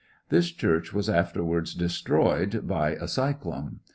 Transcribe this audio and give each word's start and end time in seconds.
This 0.29 0.47
church 0.49 0.93
was 0.93 1.07
afterwards 1.11 1.75
destroyed 1.75 2.65
by 2.67 2.95
a 2.95 3.07
cyclone. 3.07 3.81